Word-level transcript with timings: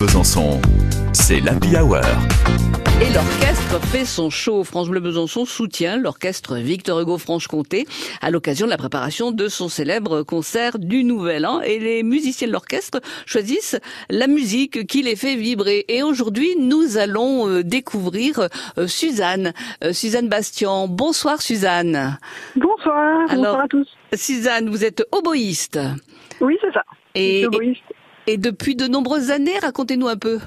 Besançon, 0.00 0.60
c'est 1.12 1.40
l'Happy 1.40 1.76
Hour. 1.76 1.96
Et 3.02 3.12
l'orchestre 3.12 3.80
fait 3.86 4.04
son 4.04 4.30
show. 4.30 4.62
France 4.62 4.88
Bleu 4.88 5.00
Besançon 5.00 5.44
soutient 5.44 5.96
l'orchestre 5.96 6.54
Victor 6.58 7.00
Hugo 7.00 7.18
Franche-Comté 7.18 7.84
à 8.22 8.30
l'occasion 8.30 8.66
de 8.66 8.70
la 8.70 8.76
préparation 8.76 9.32
de 9.32 9.48
son 9.48 9.68
célèbre 9.68 10.22
concert 10.22 10.78
du 10.78 11.02
Nouvel 11.02 11.44
An. 11.44 11.62
Et 11.62 11.80
les 11.80 12.04
musiciens 12.04 12.46
de 12.46 12.52
l'orchestre 12.52 13.00
choisissent 13.26 13.76
la 14.08 14.28
musique 14.28 14.86
qui 14.86 15.02
les 15.02 15.16
fait 15.16 15.34
vibrer. 15.34 15.84
Et 15.88 16.04
aujourd'hui, 16.04 16.54
nous 16.60 16.96
allons 16.96 17.48
euh, 17.48 17.64
découvrir 17.64 18.46
euh, 18.78 18.86
Suzanne, 18.86 19.52
euh, 19.82 19.92
Suzanne 19.92 20.28
Bastian. 20.28 20.86
Bonsoir 20.86 21.42
Suzanne. 21.42 22.20
Bonsoir, 22.54 23.28
Alors- 23.30 23.44
bonsoir 23.46 23.60
à 23.64 23.68
tous. 23.68 23.88
Suzanne, 24.14 24.70
vous 24.70 24.84
êtes 24.84 25.04
oboïste. 25.10 25.80
Oui, 26.40 26.56
c'est 26.60 26.72
ça. 26.72 26.84
Et. 27.16 27.44
Et 28.28 28.36
depuis 28.36 28.76
de 28.76 28.86
nombreuses 28.86 29.30
années, 29.30 29.58
racontez-nous 29.58 30.06
un 30.06 30.18
peu. 30.18 30.38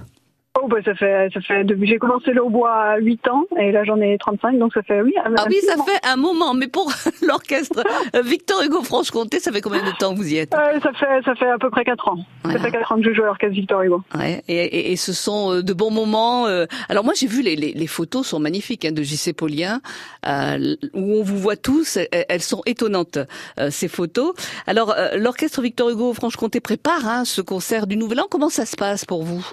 Oh, 0.64 0.68
bah, 0.68 0.78
ça 0.86 0.94
fait, 0.96 1.30
ça 1.34 1.42
fait, 1.42 1.66
j'ai 1.82 1.98
commencé 1.98 2.32
le 2.32 2.44
hautbois 2.44 2.72
à 2.74 2.98
8 2.98 3.28
ans, 3.30 3.44
et 3.60 3.72
là, 3.72 3.84
j'en 3.84 4.00
ai 4.00 4.18
35, 4.18 4.60
donc 4.60 4.74
ça 4.74 4.84
fait, 4.84 5.02
oui. 5.02 5.14
un- 5.26 5.34
Ah 5.38 5.46
oui, 5.50 5.58
ça 5.66 5.76
moment. 5.76 5.86
fait 5.86 6.00
un 6.08 6.16
moment, 6.16 6.54
mais 6.54 6.68
pour 6.68 6.92
l'orchestre 7.22 7.84
euh, 8.16 8.22
Victor 8.22 8.62
Hugo 8.64 8.84
Franche-Comté, 8.84 9.40
ça 9.40 9.52
fait 9.52 9.62
combien 9.62 9.84
de 9.84 9.92
temps 9.98 10.12
que 10.14 10.18
vous 10.18 10.32
y 10.32 10.38
êtes? 10.38 10.54
Euh, 10.54 10.80
ça 10.82 10.92
fait, 10.94 11.22
ça 11.26 11.34
fait 11.36 11.50
à 11.50 11.58
peu 11.58 11.70
près 11.70 11.84
4 11.84 12.08
ans. 12.10 12.18
Voilà. 12.44 12.60
Ça 12.60 12.66
fait 12.66 12.72
4 12.72 12.92
ans 12.92 12.96
que 12.98 13.04
je 13.04 13.14
joue 13.14 13.24
à 13.24 13.28
l'orchestre 13.28 13.56
Victor 13.56 13.82
Hugo. 13.82 14.02
Ouais, 14.16 14.44
et, 14.48 14.56
et- 14.66 14.92
et 14.92 14.96
ce 14.96 15.14
sont 15.14 15.52
euh, 15.54 15.64
de 15.64 15.74
bons 15.74 15.92
moments. 15.92 16.48
euh. 16.48 16.66
Alors 16.90 17.04
moi 17.04 17.14
j'ai 17.16 17.28
vu 17.28 17.42
les, 17.42 17.56
les, 17.56 17.74
les 17.74 17.88
photos 17.88 18.28
sont 18.28 18.40
magnifiques 18.40 18.86
hein, 18.86 18.92
de 18.92 19.02
JC 19.04 19.34
Paulien 19.36 19.82
euh, 20.28 20.76
où 20.94 21.16
on 21.20 21.24
vous 21.24 21.38
voit 21.38 21.56
tous. 21.56 21.98
Elles, 22.12 22.42
sont 22.42 22.62
étonnantes 22.66 23.18
euh, 23.60 23.70
ces 23.72 23.88
photos. 23.88 24.34
Alors 24.68 24.96
l'orchestre 25.16 25.62
Victor 25.62 25.90
Hugo 25.90 26.14
Franche-Comté 26.14 26.60
prépare 26.60 27.08
hein, 27.08 27.26
ce 27.26 27.42
concert 27.42 27.88
du 27.88 27.98
Nouvel 27.98 28.20
An. 28.22 28.26
Comment 28.30 28.50
ça 28.50 28.66
se 28.66 28.76
passe 28.76 29.06
pour 29.06 29.24
vous? 29.24 29.44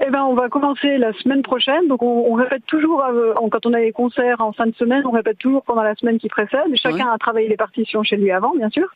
Eh 0.00 0.10
ben, 0.10 0.22
on 0.24 0.34
va 0.34 0.48
commencer 0.48 0.98
la 0.98 1.12
semaine 1.14 1.42
prochaine, 1.42 1.86
donc 1.88 2.02
on, 2.02 2.26
on 2.30 2.34
répète 2.34 2.66
toujours, 2.66 3.04
euh, 3.04 3.34
quand 3.50 3.64
on 3.66 3.72
a 3.72 3.80
les 3.80 3.92
concerts 3.92 4.40
en 4.40 4.52
fin 4.52 4.66
de 4.66 4.74
semaine, 4.74 5.04
on 5.06 5.12
répète 5.12 5.38
toujours 5.38 5.62
pendant 5.62 5.82
la 5.82 5.94
semaine 5.94 6.18
qui 6.18 6.28
précède. 6.28 6.74
Chacun 6.74 7.08
a 7.12 7.18
travaillé 7.18 7.48
les 7.48 7.56
partitions 7.56 8.02
chez 8.02 8.16
lui 8.16 8.30
avant, 8.30 8.54
bien 8.54 8.70
sûr. 8.70 8.88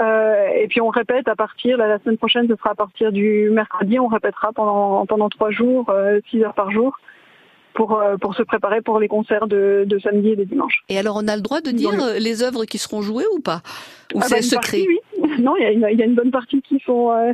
Euh, 0.00 0.48
et 0.60 0.66
puis 0.66 0.80
on 0.80 0.88
répète 0.88 1.28
à 1.28 1.36
partir, 1.36 1.76
là, 1.76 1.86
la 1.86 2.00
semaine 2.00 2.18
prochaine, 2.18 2.48
ce 2.48 2.56
sera 2.56 2.70
à 2.70 2.74
partir 2.74 3.12
du 3.12 3.48
mercredi, 3.50 4.00
on 4.00 4.08
répétera 4.08 4.52
pendant 4.52 5.06
pendant 5.06 5.28
trois 5.28 5.52
jours, 5.52 5.88
euh, 5.90 6.18
six 6.30 6.42
heures 6.42 6.54
par 6.54 6.72
jour, 6.72 6.98
pour 7.74 8.00
euh, 8.00 8.16
pour 8.16 8.34
se 8.34 8.42
préparer 8.42 8.80
pour 8.80 8.98
les 8.98 9.06
concerts 9.06 9.46
de, 9.46 9.84
de 9.86 9.98
samedi 10.00 10.30
et 10.30 10.36
de 10.36 10.42
dimanche. 10.42 10.82
Et 10.88 10.98
alors 10.98 11.16
on 11.22 11.28
a 11.28 11.36
le 11.36 11.42
droit 11.42 11.60
de 11.60 11.70
dire 11.70 11.92
les 12.18 12.42
œuvres 12.42 12.64
qui 12.64 12.78
seront 12.78 13.02
jouées 13.02 13.26
ou 13.36 13.40
pas? 13.40 13.60
Ou 14.14 14.18
Ah 14.20 14.26
c'est 14.26 14.34
bah, 14.34 14.42
secret? 14.42 14.58
partie, 14.58 14.88
oui. 14.88 14.98
Non, 15.40 15.54
il 15.56 15.62
y, 15.62 15.66
a 15.66 15.70
une- 15.72 15.88
il 15.90 15.98
y 15.98 16.02
a 16.02 16.06
une 16.06 16.14
bonne 16.14 16.30
partie 16.30 16.60
qui 16.62 16.78
sont 16.84 17.10
euh, 17.12 17.32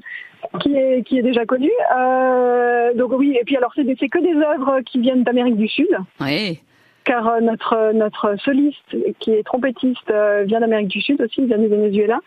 qui 0.60 0.74
est 0.76 1.02
qui 1.06 1.18
est 1.18 1.22
déjà 1.22 1.44
connue. 1.44 1.72
Euh, 1.96 2.94
donc 2.94 3.12
oui, 3.12 3.36
et 3.40 3.44
puis 3.44 3.56
alors 3.56 3.72
c'est 3.74 3.84
que 4.08 4.18
des 4.18 4.34
œuvres 4.36 4.80
qui 4.86 4.98
viennent 5.00 5.22
d'Amérique 5.24 5.56
du 5.56 5.68
Sud, 5.68 5.88
Oui. 6.20 6.60
car 7.04 7.28
euh, 7.28 7.40
notre 7.40 7.92
notre 7.92 8.36
soliste 8.40 8.96
qui 9.18 9.32
est 9.32 9.42
trompettiste 9.44 10.12
vient 10.44 10.60
d'Amérique 10.60 10.88
du 10.88 11.00
Sud 11.00 11.20
aussi, 11.20 11.42
il 11.42 11.46
vient 11.46 11.58
du 11.58 11.68
Venezuela. 11.68 12.20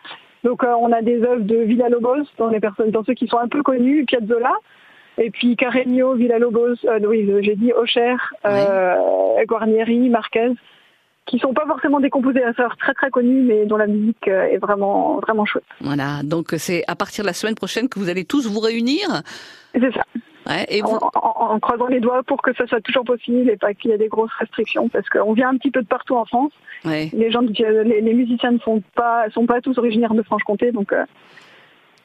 Donc 0.44 0.62
on 0.62 0.92
a 0.92 1.00
des 1.00 1.22
œuvres 1.22 1.42
de 1.44 1.56
Villa-Lobos 1.56 2.24
dans 2.38 2.48
les 2.48 2.60
personnes 2.60 2.90
dans 2.90 3.02
ceux 3.04 3.14
qui 3.14 3.26
sont 3.26 3.38
un 3.38 3.48
peu 3.48 3.62
connus, 3.62 4.04
Piazzolla. 4.04 4.52
Et 5.16 5.30
puis 5.30 5.56
Carreño, 5.56 6.14
Villa-Lobos, 6.14 6.74
oui, 7.06 7.30
j'ai 7.42 7.54
dit 7.56 7.72
Aucher, 7.72 8.16
euh, 8.44 8.96
Guarnieri, 9.46 10.08
Marquez, 10.10 10.50
qui 11.26 11.38
sont 11.38 11.54
pas 11.54 11.66
forcément 11.66 12.00
des 12.00 12.10
compositeurs 12.10 12.76
très 12.76 12.92
très 12.94 13.10
connus, 13.10 13.42
mais 13.42 13.64
dont 13.66 13.76
la 13.78 13.86
musique 13.86 14.28
euh, 14.28 14.44
est 14.44 14.58
vraiment 14.58 15.18
vraiment 15.20 15.44
chouette. 15.46 15.64
Voilà. 15.80 16.22
Donc 16.22 16.54
c'est 16.58 16.84
à 16.86 16.94
partir 16.96 17.24
de 17.24 17.28
la 17.28 17.32
semaine 17.34 17.54
prochaine 17.54 17.88
que 17.88 17.98
vous 17.98 18.08
allez 18.10 18.24
tous 18.24 18.46
vous 18.46 18.60
réunir. 18.60 19.06
C'est 19.74 19.92
ça. 19.92 20.04
Ouais, 20.46 20.66
et 20.68 20.82
En, 20.82 20.86
vous, 20.86 20.98
en- 21.14 21.52
en 21.54 21.58
croisant 21.60 21.86
les 21.86 22.00
doigts 22.00 22.22
pour 22.22 22.42
que 22.42 22.52
ça 22.54 22.66
soit 22.66 22.82
toujours 22.82 23.04
possible 23.04 23.48
et 23.48 23.56
pas 23.56 23.72
qu'il 23.72 23.90
y 23.90 23.94
ait 23.94 23.98
des 23.98 24.08
grosses 24.08 24.32
restrictions, 24.38 24.90
parce 24.90 25.08
qu'on 25.08 25.32
vient 25.32 25.48
un 25.48 25.56
petit 25.56 25.70
peu 25.70 25.80
de 25.80 25.86
partout 25.86 26.16
en 26.16 26.26
France. 26.26 26.52
ouais. 26.84 27.08
Les 27.14 27.30
gens, 27.30 27.40
les, 27.40 28.02
les 28.02 28.12
musiciens 28.14 28.50
ne 28.50 28.58
sont 28.58 28.82
pas 28.94 29.30
sont 29.30 29.46
pas 29.46 29.62
tous 29.62 29.78
originaires 29.78 30.12
de 30.12 30.22
Franche-Comté, 30.22 30.70
donc 30.72 30.92
euh, 30.92 31.04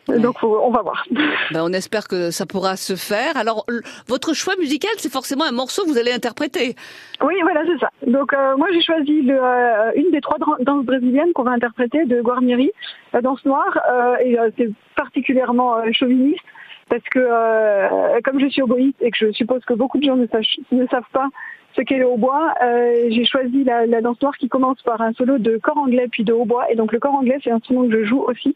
Ouais. 0.09 0.20
donc 0.20 0.36
on 0.44 0.70
va 0.72 0.81
voir. 0.81 1.03
Ben, 1.52 1.62
on 1.64 1.74
espère 1.74 2.08
que 2.08 2.30
ça 2.31 2.46
pourra 2.46 2.75
se 2.78 2.96
faire. 2.96 3.36
Alors, 3.38 3.66
votre 4.08 4.34
choix 4.34 4.53
musical, 4.59 4.92
c'est 4.97 5.12
forcément 5.12 5.46
un 5.46 5.52
morceau 5.52 5.84
que 5.84 5.90
vous 5.90 5.97
allez 5.97 6.12
interpréter. 6.12 6.75
Oui, 7.24 7.36
voilà, 7.42 7.62
c'est 7.66 7.80
ça. 7.80 7.90
Donc 8.06 8.34
euh, 8.34 8.56
moi 8.58 8.68
j'ai 8.72 8.81
choisi 8.81 9.22
le, 9.24 9.38
euh, 9.42 9.92
une 9.96 10.12
des 10.12 10.22
trois 10.22 10.38
danses 10.59 10.86
brésiliennes 10.86 11.34
qu'on 11.34 11.44
va 11.44 11.52
interpréter 11.52 12.06
de 12.06 12.22
Guarnieri, 12.22 12.72
la 13.14 13.22
danse 13.22 13.44
noire, 13.46 13.80
euh, 13.92 14.16
et 14.24 14.38
c'est 14.58 14.70
particulièrement 14.96 15.78
chauviniste 15.92 16.44
parce 16.90 17.03
que 17.12 17.20
euh, 17.20 18.20
comme 18.24 18.40
je 18.40 18.47
suis 18.47 18.62
oboïste 18.62 18.97
et 19.02 19.12
que 19.12 19.18
je 19.18 19.31
suppose 19.31 19.64
que 19.66 19.74
beaucoup 19.74 19.97
de 20.00 20.03
gens 20.06 20.16
ne, 20.16 20.26
sachent- 20.28 20.59
ne 20.72 20.88
savent 20.88 21.03
pas 21.14 21.28
ce 21.76 21.81
qu'est 21.81 21.97
le 21.97 22.08
hautbois, 22.08 22.53
euh, 22.64 23.08
j'ai 23.12 23.26
choisi 23.26 23.64
la, 23.64 23.86
la 23.86 24.02
danse 24.02 24.20
noire 24.22 24.36
qui 24.38 24.50
commence 24.50 24.81
par 24.81 25.00
un 25.02 25.14
solo 25.14 25.38
de 25.38 25.58
corps 25.58 25.78
anglais 25.78 26.08
puis 26.12 26.24
de 26.24 26.34
hautbois, 26.34 26.70
et 26.72 26.76
donc 26.76 26.91
le 26.91 27.00
corps 27.00 27.14
anglais 27.14 27.38
c'est 27.44 27.52
un 27.52 27.58
instrument 27.58 27.88
que 27.88 27.91
je 27.91 28.06
joue 28.06 28.22
aussi, 28.24 28.56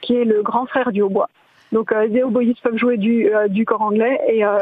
qui 0.00 0.16
est 0.16 0.24
le 0.24 0.42
grand 0.42 0.66
frère 0.66 0.92
du 0.92 1.02
hautbois. 1.02 1.30
Donc 1.72 1.92
euh, 1.92 2.06
les 2.06 2.22
oboïstes 2.22 2.60
peuvent 2.62 2.76
jouer 2.78 2.96
du, 2.96 3.28
euh, 3.34 3.48
du 3.48 3.64
corps 3.64 3.82
anglais 3.82 4.18
et, 4.28 4.44
euh, 4.44 4.58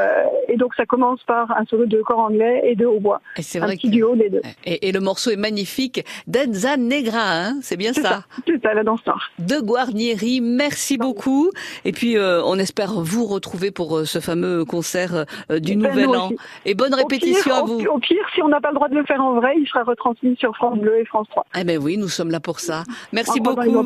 et 0.48 0.56
donc 0.56 0.74
ça 0.74 0.84
commence 0.86 1.22
par 1.24 1.50
un 1.56 1.64
solo 1.66 1.86
de 1.86 2.00
corps 2.02 2.18
anglais 2.18 2.62
et 2.64 2.74
de 2.74 2.84
hautbois 2.86 3.20
Et 3.36 3.42
c'est 3.42 3.60
un 3.60 3.66
vrai 3.66 3.76
petit 3.76 3.88
que... 3.88 3.92
duo 3.92 4.16
des 4.16 4.28
deux. 4.28 4.42
Et, 4.64 4.88
et 4.88 4.92
le 4.92 5.00
morceau 5.00 5.30
est 5.30 5.36
magnifique. 5.36 6.04
Danza 6.26 6.76
Negra, 6.76 7.20
hein, 7.22 7.58
c'est 7.62 7.76
bien 7.76 7.92
C'est 7.92 8.02
ça. 8.02 8.24
c'est 8.46 8.60
ça, 8.62 8.74
la 8.74 8.82
danse 8.82 9.04
noire. 9.06 9.30
De 9.38 9.60
Guarnieri, 9.60 10.40
merci 10.40 10.98
beaucoup. 10.98 11.50
Et 11.84 11.92
puis, 11.92 12.16
euh, 12.16 12.42
on 12.44 12.58
espère 12.58 12.92
vous 12.94 13.26
retrouver 13.26 13.70
pour 13.70 14.00
ce 14.04 14.18
fameux 14.20 14.64
concert 14.64 15.26
du 15.50 15.76
Ben, 15.76 15.88
Nouvel 15.88 16.08
An. 16.08 16.26
aussi. 16.26 16.36
Et 16.64 16.74
bonne 16.74 16.94
répétition 16.94 17.54
à 17.54 17.62
vous. 17.62 17.80
Au, 17.86 17.98
pire, 17.98 18.24
si 18.34 18.42
on 18.42 18.48
n'a 18.48 18.60
pas 18.60 18.70
le 18.70 18.74
droit 18.74 18.88
de 18.88 18.96
le 18.96 19.04
faire 19.04 19.20
en 19.22 19.34
vrai, 19.34 19.54
il 19.58 19.66
sera 19.68 19.84
retransmis 19.84 20.36
sur 20.38 20.54
France 20.56 20.78
Bleu 20.78 20.98
et 21.00 21.04
France 21.04 21.28
3. 21.30 21.46
Eh 21.60 21.64
ben 21.64 21.78
oui, 21.80 21.96
nous 21.98 22.08
sommes 22.08 22.30
là 22.30 22.40
pour 22.40 22.58
ça. 22.60 22.82
Merci 23.12 23.38
En 23.40 23.42
beaucoup. 23.44 23.60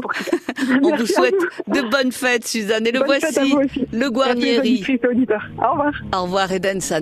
On 0.82 0.88
Merci 0.88 0.96
vous 1.02 1.06
souhaite 1.06 1.34
vous. 1.66 1.74
de 1.74 1.88
bonnes 1.90 2.12
fêtes, 2.12 2.46
Suzanne. 2.46 2.86
Et 2.86 2.92
le 2.92 3.00
Bonne 3.00 3.09
voici, 3.18 3.54
aussi. 3.54 3.86
le 3.92 4.10
Guarnieri. 4.10 4.84
Au 5.58 5.70
revoir. 5.72 5.92
Au 6.14 6.22
revoir, 6.24 6.52
et 6.52 6.60
Danza 6.60 7.00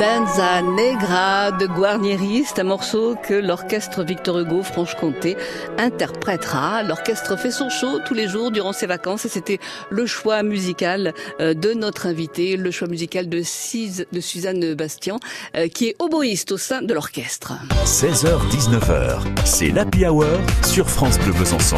Danza 0.00 0.62
Negra 0.62 1.52
de 1.52 1.66
Guarnieri, 1.66 2.44
c'est 2.46 2.58
un 2.58 2.64
morceau 2.64 3.16
que 3.22 3.34
l'orchestre 3.34 4.02
Victor 4.02 4.38
Hugo 4.38 4.62
Franche-Comté 4.62 5.36
interprétera. 5.76 6.82
L'orchestre 6.82 7.36
fait 7.36 7.50
son 7.50 7.68
show 7.68 7.98
tous 8.06 8.14
les 8.14 8.26
jours 8.26 8.50
durant 8.50 8.72
ses 8.72 8.86
vacances 8.86 9.26
et 9.26 9.28
c'était 9.28 9.58
le 9.90 10.06
choix 10.06 10.42
musical 10.42 11.12
euh, 11.38 11.52
de 11.52 11.74
notre 11.74 12.06
invité, 12.06 12.56
le 12.56 12.70
choix 12.70 12.88
musical 12.88 13.28
de, 13.28 13.42
Suzanne 13.42 14.72
Bastian, 14.72 15.18
euh, 15.54 15.68
qui 15.68 15.88
est 15.88 15.96
oboïste 15.98 16.52
au 16.52 16.56
sein 16.56 16.80
de 16.80 16.94
l'orchestre. 16.94 17.52
16h-19h, 17.84 19.20
c'est 19.44 19.68
l'Happy 19.68 20.06
Hour 20.06 20.24
sur 20.64 20.88
France 20.88 21.18
Bleu 21.18 21.34
Besançon. 21.34 21.76